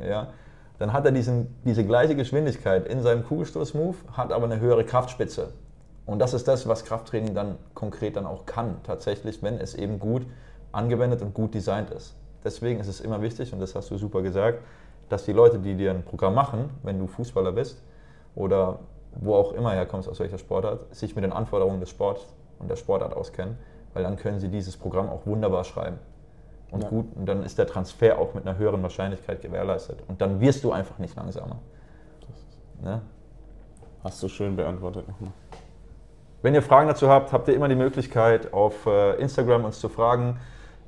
[0.00, 0.28] Ja?
[0.78, 5.52] Dann hat er diesen, diese gleiche Geschwindigkeit in seinem Kugelstoß-Move, hat aber eine höhere Kraftspitze.
[6.06, 9.98] Und das ist das, was Krafttraining dann konkret dann auch kann, tatsächlich, wenn es eben
[9.98, 10.24] gut
[10.72, 12.14] angewendet und gut designt ist.
[12.44, 14.62] Deswegen ist es immer wichtig, und das hast du super gesagt,
[15.08, 17.82] dass die Leute, die dir ein Programm machen, wenn du Fußballer bist
[18.34, 18.78] oder
[19.20, 22.22] wo auch immer herkommst, aus welcher Sportart, sich mit den Anforderungen des Sports
[22.58, 23.58] und der Sportart auskennen,
[23.94, 25.98] weil dann können sie dieses Programm auch wunderbar schreiben.
[26.70, 26.88] Und ja.
[26.88, 30.02] gut, und dann ist der Transfer auch mit einer höheren Wahrscheinlichkeit gewährleistet.
[30.06, 31.56] Und dann wirst du einfach nicht langsamer.
[32.82, 33.00] Ne?
[34.04, 35.32] Hast du schön beantwortet nochmal.
[36.40, 39.88] Wenn ihr Fragen dazu habt, habt ihr immer die Möglichkeit, auf äh, Instagram uns zu
[39.88, 40.38] fragen,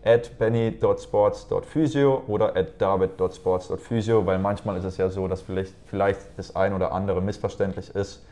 [0.04, 6.54] at benny.sports.physio oder at david.sports.physio, weil manchmal ist es ja so, dass vielleicht, vielleicht das
[6.54, 8.24] ein oder andere missverständlich ist,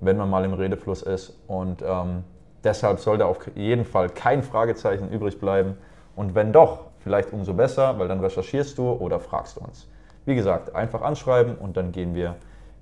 [0.00, 1.36] wenn man mal im Redefluss ist.
[1.46, 2.24] Und ähm,
[2.62, 5.78] deshalb sollte auf jeden Fall kein Fragezeichen übrig bleiben.
[6.14, 9.86] Und wenn doch, vielleicht umso besser, weil dann recherchierst du oder fragst uns.
[10.24, 12.34] Wie gesagt, einfach anschreiben und dann gehen wir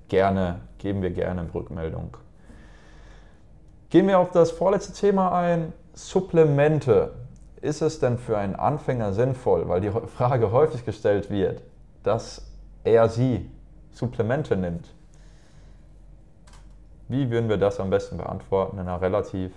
[0.07, 2.17] gerne, geben wir gerne Rückmeldung.
[3.91, 7.11] Gehen wir auf das vorletzte Thema ein, Supplemente.
[7.61, 11.61] Ist es denn für einen Anfänger sinnvoll, weil die Frage häufig gestellt wird,
[12.01, 12.51] dass
[12.83, 13.47] er sie
[13.91, 14.91] Supplemente nimmt?
[17.09, 19.51] Wie würden wir das am besten beantworten in einer relativ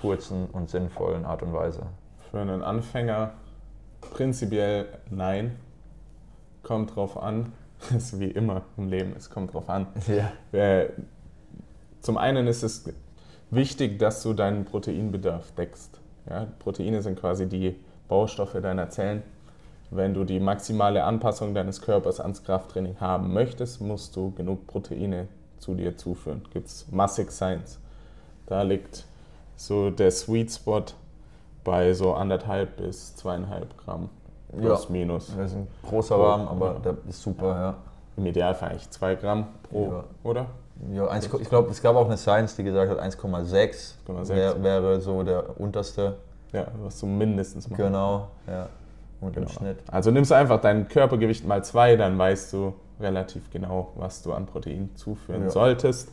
[0.00, 1.82] kurzen und sinnvollen Art und Weise?
[2.30, 3.32] Für einen Anfänger
[4.00, 5.56] prinzipiell nein.
[6.62, 7.52] Kommt drauf an.
[7.92, 9.86] Das ist wie immer im Leben, es kommt drauf an.
[10.52, 10.86] Ja.
[12.00, 12.92] Zum einen ist es
[13.50, 16.00] wichtig, dass du deinen Proteinbedarf deckst.
[16.28, 17.76] Ja, Proteine sind quasi die
[18.08, 19.22] Baustoffe deiner Zellen.
[19.90, 25.28] Wenn du die maximale Anpassung deines Körpers ans Krafttraining haben möchtest, musst du genug Proteine
[25.58, 26.42] zu dir zuführen.
[26.52, 27.78] Gibt es Massig Science.
[28.46, 29.04] Da liegt
[29.56, 30.84] so der Sweet Spot
[31.68, 34.08] bei so anderthalb bis zweieinhalb Gramm.
[34.56, 35.34] Plus, ja, minus.
[35.36, 37.74] Das ist ein großer Rahmen, aber der ist super, ja.
[38.16, 40.04] Im Idealfall eigentlich zwei Gramm pro, ja.
[40.24, 40.46] oder?
[40.92, 43.94] Ja, 1, ich glaube, es gab auch eine Science, die gesagt hat, 1,6
[44.28, 46.16] wär, wäre so der unterste
[46.52, 47.82] Ja, was du mindestens machst.
[47.82, 48.68] Genau, ja.
[49.20, 49.48] Und Genau.
[49.48, 49.78] im Schnitt.
[49.90, 54.32] Also nimmst du einfach dein Körpergewicht mal zwei, dann weißt du relativ genau, was du
[54.32, 55.50] an Protein zuführen Ja.
[55.50, 56.10] solltest.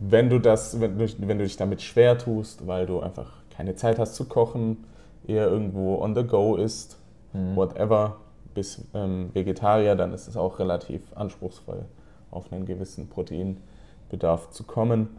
[0.00, 3.74] Wenn du das, wenn du, wenn du dich damit schwer tust, weil du einfach keine
[3.74, 4.84] Zeit hast zu kochen,
[5.26, 6.96] eher irgendwo on the go isst,
[7.34, 7.56] Mhm.
[7.56, 8.16] whatever,
[8.54, 11.84] bis ähm, Vegetarier, dann ist es auch relativ anspruchsvoll,
[12.30, 15.10] auf einen gewissen Proteinbedarf zu kommen.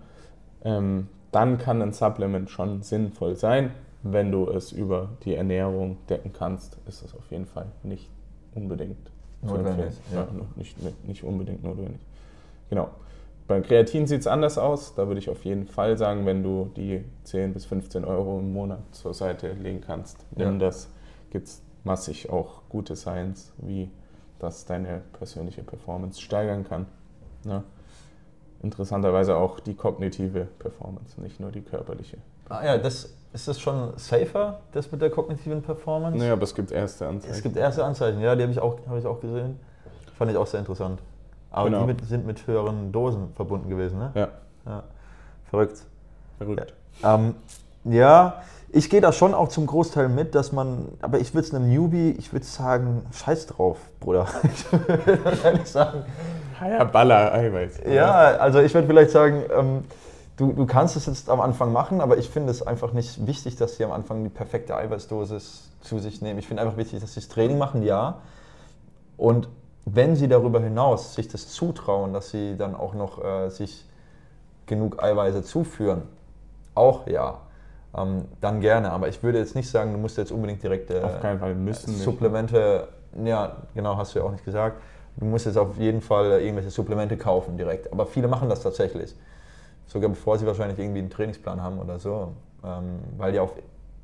[0.65, 3.71] Ähm, dann kann ein Supplement schon sinnvoll sein.
[4.01, 8.09] Wenn du es über die Ernährung decken kannst, ist es auf jeden Fall nicht
[8.55, 9.11] unbedingt
[9.43, 10.21] Notwendig, ja.
[10.21, 10.77] Ja, nicht,
[11.07, 12.01] nicht unbedingt notwendig.
[12.69, 12.89] Genau.
[13.51, 14.95] Beim Kreatin sieht es anders aus.
[14.95, 18.53] Da würde ich auf jeden Fall sagen, wenn du die 10 bis 15 Euro im
[18.53, 20.67] Monat zur Seite legen kannst, nimm Ja.
[20.67, 20.87] das.
[21.31, 23.91] Gibt es massig auch gute Science, wie
[24.39, 26.85] das deine persönliche Performance steigern kann.
[27.43, 27.63] Ne?
[28.63, 32.19] Interessanterweise auch die kognitive Performance, nicht nur die körperliche.
[32.47, 36.17] Ah ja, das, ist das schon safer, das mit der kognitiven Performance?
[36.17, 37.33] Naja, aber es gibt erste Anzeichen.
[37.35, 39.59] Es gibt erste Anzeichen, ja, die habe ich, auch- habe ich auch gesehen.
[40.17, 41.01] Fand ich auch sehr interessant.
[41.51, 41.81] Aber Genau.
[41.81, 44.11] die mit, sind mit höheren Dosen verbunden gewesen, ne?
[44.15, 44.27] ja,
[44.65, 44.83] Ja.
[45.49, 45.83] Verrückt.
[46.37, 46.73] verrückt.
[47.03, 47.35] Ähm,
[47.83, 51.53] ja, ich gehe da schon auch zum Großteil mit, dass man, aber ich würde es
[51.53, 54.27] einem Newbie, ich würde sagen, scheiß drauf, Bruder.
[54.43, 56.03] Ich würde ehrlich sagen,
[56.61, 57.81] Ja, ja, Baller Eiweiß.
[57.91, 59.83] ja, also ich würde vielleicht sagen, ähm,
[60.37, 63.57] du, du kannst es jetzt am Anfang machen, aber ich finde es einfach nicht wichtig,
[63.57, 66.39] dass sie am Anfang die perfekte Eiweißdosis zu sich nehmen.
[66.39, 68.19] Ich finde einfach wichtig, dass sie das Training machen, ja.
[69.17, 69.49] Und
[69.85, 73.85] wenn sie darüber hinaus sich das zutrauen, dass sie dann auch noch äh, sich
[74.65, 76.03] genug Eiweiße zuführen,
[76.75, 77.39] auch ja,
[77.97, 78.91] ähm, dann gerne.
[78.91, 81.55] Aber ich würde jetzt nicht sagen, du musst jetzt unbedingt direkt äh, Auf keinen Fall
[81.55, 81.91] müssen.
[81.91, 82.03] nicht.
[82.03, 82.87] Supplemente,
[83.23, 84.81] ja, genau, hast du ja auch nicht gesagt.
[85.17, 87.91] Du musst jetzt auf jeden Fall irgendwelche Supplemente kaufen direkt.
[87.91, 89.13] Aber viele machen das tatsächlich.
[89.87, 92.31] Sogar bevor sie wahrscheinlich irgendwie einen Trainingsplan haben oder so.
[92.63, 93.51] Ähm, weil ja auch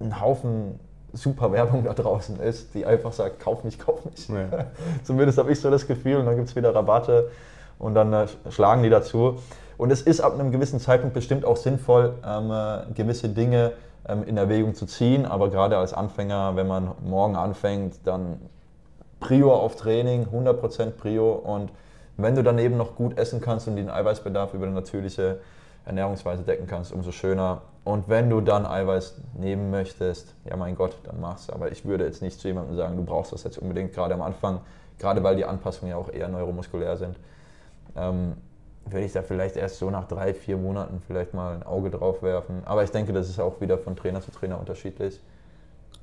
[0.01, 0.79] ein Haufen
[1.17, 4.27] super Werbung da draußen ist, die einfach sagt, kauf mich, kauf mich.
[4.29, 4.67] Ja.
[5.03, 7.29] Zumindest habe ich so das Gefühl und dann gibt es wieder Rabatte
[7.79, 9.39] und dann äh, schlagen die dazu.
[9.77, 13.73] Und es ist ab einem gewissen Zeitpunkt bestimmt auch sinnvoll, ähm, äh, gewisse Dinge
[14.07, 15.25] ähm, in Erwägung zu ziehen.
[15.25, 18.39] Aber gerade als Anfänger, wenn man morgen anfängt, dann
[19.19, 21.31] Prio auf Training, 100% Prio.
[21.33, 21.71] Und
[22.17, 25.39] wenn du dann eben noch gut essen kannst und den Eiweißbedarf über eine natürliche
[25.87, 27.61] Ernährungsweise decken kannst, umso schöner.
[27.85, 31.49] Und wenn du dann Eiweiß nehmen möchtest, ja mein Gott, dann mach's.
[31.49, 34.21] Aber ich würde jetzt nicht zu jemandem sagen, du brauchst das jetzt unbedingt, gerade am
[34.21, 34.59] Anfang,
[34.99, 37.15] gerade weil die Anpassungen ja auch eher neuromuskulär sind.
[37.95, 38.33] Ähm,
[38.85, 42.21] würde ich da vielleicht erst so nach drei, vier Monaten vielleicht mal ein Auge drauf
[42.21, 42.61] werfen.
[42.65, 45.19] Aber ich denke, das ist auch wieder von Trainer zu Trainer unterschiedlich.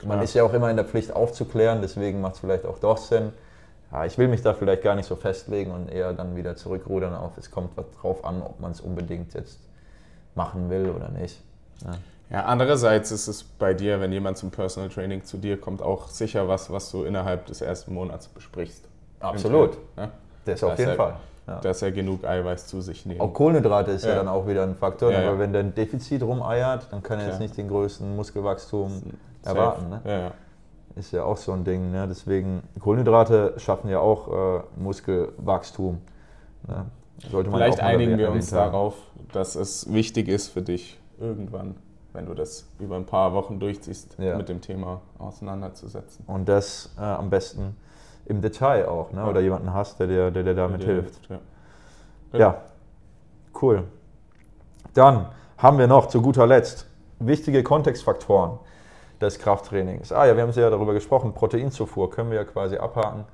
[0.02, 0.24] Man Klar.
[0.24, 3.32] ist ja auch immer in der Pflicht aufzuklären, deswegen macht es vielleicht auch doch Sinn.
[3.92, 7.14] Ja, ich will mich da vielleicht gar nicht so festlegen und eher dann wieder zurückrudern
[7.14, 9.60] auf, es kommt was drauf an, ob man es unbedingt jetzt
[10.34, 11.42] machen will oder nicht.
[11.84, 11.92] Ja.
[12.30, 16.08] Ja, andererseits ist es bei dir, wenn jemand zum Personal Training zu dir kommt, auch
[16.08, 18.88] sicher was, was du innerhalb des ersten Monats besprichst.
[19.20, 19.78] Absolut.
[19.96, 20.10] Ja?
[20.44, 21.16] Das auf jeden er- Fall.
[21.46, 21.60] Ja.
[21.60, 23.20] Dass er genug Eiweiß zu sich nimmt.
[23.20, 24.14] Auch Kohlenhydrate ist ja.
[24.14, 27.38] Dann auch wieder ein Faktor, aber wenn der ein Defizit rumeiert, dann kann er jetzt
[27.38, 29.02] nicht den größten Muskelwachstum
[29.44, 29.90] erwarten.
[29.90, 30.32] Ne?
[30.96, 31.90] Ist ja auch so ein Ding.
[31.90, 32.06] Ne?
[32.08, 36.00] Deswegen, Kohlenhydrate schaffen ja auch äh, Muskelwachstum.
[36.66, 36.86] Ne?
[37.30, 38.94] Sollte man Vielleicht einigen wir uns darauf,
[39.32, 41.76] dass es wichtig ist für dich, irgendwann,
[42.12, 44.36] wenn du das über ein paar Wochen durchziehst, Ja.
[44.36, 46.24] mit dem Thema auseinanderzusetzen.
[46.26, 47.76] Und das äh, am besten
[48.26, 49.12] im Detail auch.
[49.12, 49.20] Ne?
[49.20, 49.28] Ja.
[49.28, 51.28] Oder jemanden hast, der dir, der dir damit Der hilft.
[51.28, 51.38] Ja.
[52.38, 52.62] Ja,
[53.62, 53.84] cool.
[54.92, 56.86] Dann haben wir noch zu guter Letzt
[57.20, 58.58] wichtige Kontextfaktoren
[59.20, 60.12] des Krafttrainings.
[60.12, 63.24] Ah ja, wir haben ja darüber gesprochen, Proteinzufuhr können wir ja quasi abhaken.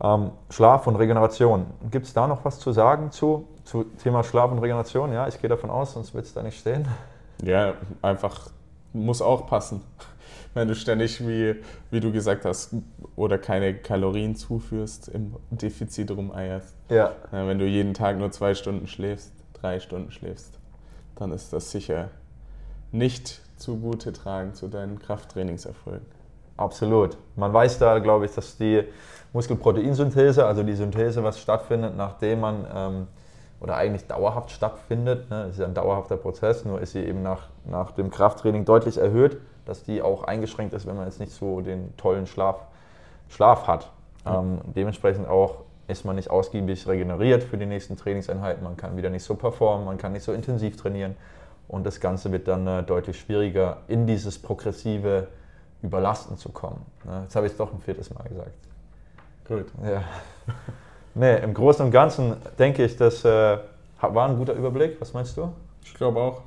[0.00, 1.66] Ähm, Schlaf und Regeneration.
[1.90, 5.12] Gibt es da noch was zu sagen zu, zu Thema Schlaf und Regeneration?
[5.12, 6.86] Ja, ich gehe davon aus, sonst wird es da nicht stehen.
[7.42, 8.50] Ja, einfach
[8.92, 9.82] muss auch passen.
[10.54, 11.56] Wenn du ständig, wie,
[11.90, 12.74] wie du gesagt hast,
[13.16, 16.74] oder keine Kalorien zuführst, im Defizit rumeierst.
[16.88, 20.58] Ja, Ja, wenn du jeden Tag nur zwei Stunden schläfst, drei Stunden schläfst,
[21.16, 22.10] dann ist das sicher
[22.92, 26.06] nicht zugute tragen zu deinen Krafttrainingserfolgen.
[26.58, 27.16] Absolut.
[27.36, 28.84] Man weiß da, glaube ich, dass die
[29.32, 33.06] Muskelproteinsynthese, also die Synthese, was stattfindet, nachdem man ähm,
[33.60, 37.48] oder eigentlich dauerhaft stattfindet, ne, ist ja ein dauerhafter Prozess, nur ist sie eben nach,
[37.64, 41.60] nach dem Krafttraining deutlich erhöht, dass die auch eingeschränkt ist, wenn man jetzt nicht so
[41.60, 42.66] den tollen Schlaf,
[43.28, 43.90] Schlaf hat.
[44.26, 49.10] Ähm, dementsprechend auch ist man nicht ausgiebig regeneriert für die nächsten Trainingseinheiten, man kann wieder
[49.10, 51.16] nicht so performen, man kann nicht so intensiv trainieren
[51.66, 55.28] und das Ganze wird dann äh, deutlich schwieriger, in dieses progressive
[55.82, 56.84] Überlasten zu kommen.
[57.04, 57.22] Ne?
[57.24, 58.50] Jetzt habe ich es doch ein viertes Mal gesagt.
[59.46, 59.66] Gut.
[59.84, 60.02] Ja.
[61.14, 63.58] Nee, im Großen und Ganzen denke ich, das äh,
[64.00, 65.00] war ein guter Überblick.
[65.00, 65.52] Was meinst du?
[65.84, 66.42] Ich glaube auch.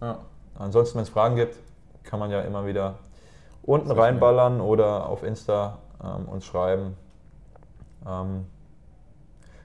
[0.00, 0.18] Ja.
[0.58, 1.56] Ansonsten, wenn es Fragen gibt,
[2.04, 2.94] kann man ja immer wieder
[3.62, 6.96] unten reinballern oder auf Insta ähm, uns schreiben.
[8.06, 8.46] Ähm,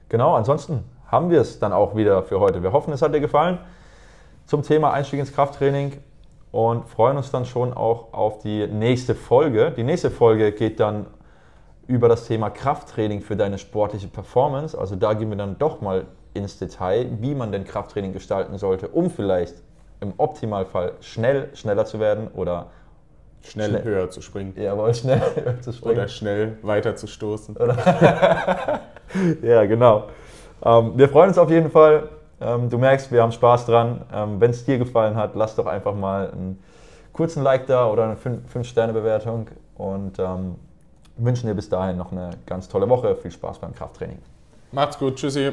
[0.08, 2.62] genau, ansonsten haben wir es dann auch wieder für heute.
[2.62, 3.58] Wir hoffen, es hat dir gefallen
[4.46, 6.02] zum Thema Einstieg ins Krafttraining
[6.54, 9.72] und freuen uns dann schon auch auf die nächste Folge.
[9.76, 11.06] Die nächste Folge geht dann
[11.88, 14.78] über das Thema Krafttraining für deine sportliche Performance.
[14.78, 18.86] Also da gehen wir dann doch mal ins Detail, wie man denn Krafttraining gestalten sollte,
[18.86, 19.56] um vielleicht
[20.00, 22.70] im Optimalfall schnell schneller zu werden oder
[23.42, 24.54] schnell, schnell höher zu springen.
[24.56, 25.96] Jawohl, schnell höher zu springen.
[25.96, 27.56] Oder schnell weiter zu stoßen.
[29.42, 30.04] ja, genau.
[30.64, 32.10] Ähm, wir freuen uns auf jeden Fall.
[32.44, 34.02] Ähm, du merkst, wir haben Spaß dran.
[34.12, 36.62] Ähm, Wenn es dir gefallen hat, lass doch einfach mal einen
[37.12, 40.56] kurzen Like da oder eine 5-Sterne-Bewertung und ähm,
[41.16, 43.16] wünschen dir bis dahin noch eine ganz tolle Woche.
[43.16, 44.18] Viel Spaß beim Krafttraining.
[44.72, 45.16] Macht's gut.
[45.16, 45.52] Tschüssi.